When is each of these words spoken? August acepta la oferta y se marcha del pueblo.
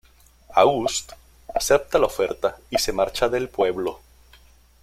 August 0.55 1.11
acepta 1.53 1.99
la 1.99 2.07
oferta 2.07 2.57
y 2.71 2.79
se 2.79 2.91
marcha 2.91 3.29
del 3.29 3.49
pueblo. 3.49 3.99